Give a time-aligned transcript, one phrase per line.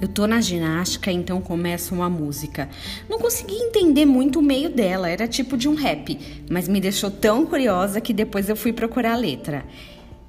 [0.00, 2.68] Eu tô na ginástica, então começa uma música.
[3.08, 6.18] Não consegui entender muito o meio dela, era tipo de um rap,
[6.48, 9.64] mas me deixou tão curiosa que depois eu fui procurar a letra.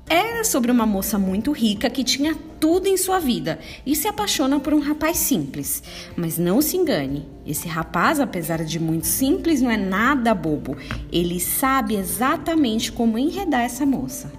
[0.10, 4.60] Era sobre uma moça muito rica que tinha tudo em sua vida e se apaixona
[4.60, 5.84] por um rapaz simples.
[6.16, 10.76] Mas não se engane, esse rapaz, apesar de muito simples, não é nada bobo.
[11.12, 14.39] Ele sabe exatamente como enredar essa moça.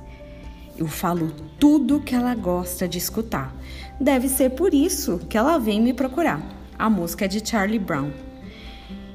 [0.81, 3.55] Eu falo tudo que ela gosta de escutar.
[4.01, 6.41] Deve ser por isso que ela vem me procurar.
[6.79, 8.11] A música é de Charlie Brown.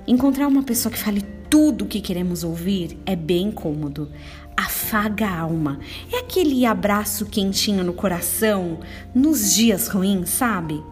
[0.08, 4.12] Encontrar uma pessoa que fale tudo o que queremos ouvir é bem cômodo.
[4.56, 5.80] Afaga a alma.
[6.14, 8.80] É aquele abraço quentinho no coração
[9.16, 10.84] nos dias ruins, sabe?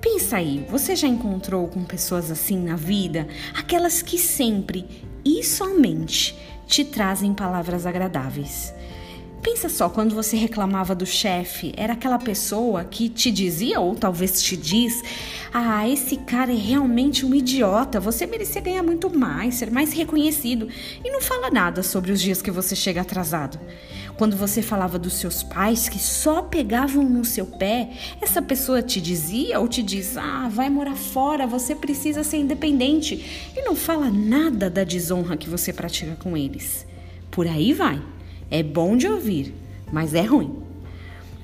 [0.00, 3.28] Pensa aí, você já encontrou com pessoas assim na vida?
[3.54, 4.86] Aquelas que sempre
[5.22, 6.34] e somente
[6.66, 8.72] te trazem palavras agradáveis.
[9.44, 14.42] Pensa só, quando você reclamava do chefe, era aquela pessoa que te dizia, ou talvez
[14.42, 15.02] te diz:
[15.52, 20.66] Ah, esse cara é realmente um idiota, você merecia ganhar muito mais, ser mais reconhecido,
[21.04, 23.60] e não fala nada sobre os dias que você chega atrasado.
[24.16, 27.90] Quando você falava dos seus pais que só pegavam no seu pé,
[28.22, 33.52] essa pessoa te dizia ou te diz: Ah, vai morar fora, você precisa ser independente,
[33.54, 36.86] e não fala nada da desonra que você pratica com eles.
[37.30, 38.13] Por aí vai.
[38.54, 39.52] É bom de ouvir,
[39.90, 40.54] mas é ruim.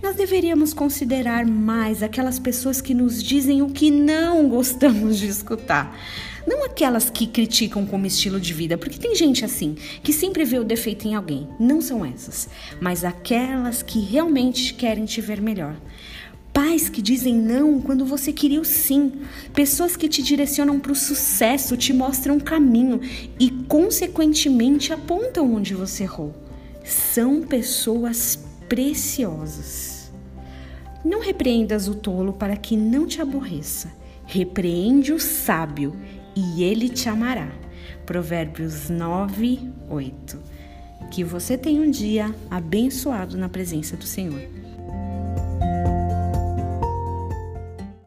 [0.00, 5.98] Nós deveríamos considerar mais aquelas pessoas que nos dizem o que não gostamos de escutar.
[6.46, 10.60] Não aquelas que criticam como estilo de vida, porque tem gente assim, que sempre vê
[10.60, 11.48] o defeito em alguém.
[11.58, 12.48] Não são essas,
[12.80, 15.74] mas aquelas que realmente querem te ver melhor.
[16.52, 19.14] Pais que dizem não quando você queria o sim.
[19.52, 23.00] Pessoas que te direcionam para o sucesso, te mostram o caminho
[23.36, 26.49] e, consequentemente, apontam onde você errou
[27.14, 30.12] são pessoas preciosas.
[31.04, 33.90] Não repreendas o tolo para que não te aborreça.
[34.26, 35.96] Repreende o sábio
[36.36, 37.50] e ele te amará.
[38.06, 39.58] Provérbios 9,
[39.88, 40.38] 8.
[41.10, 44.40] Que você tenha um dia abençoado na presença do Senhor.